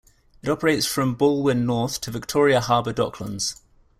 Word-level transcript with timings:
It 0.41 0.49
operates 0.49 0.87
from 0.87 1.15
Balwyn 1.15 1.61
North 1.65 2.01
to 2.01 2.09
Victoria 2.09 2.59
Harbour 2.59 2.91
Docklands. 2.91 3.61